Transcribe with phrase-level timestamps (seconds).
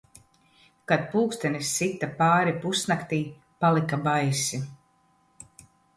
[0.91, 3.23] Kad pulkstenis sita pāri pusnaktij,
[3.65, 4.63] palika baisi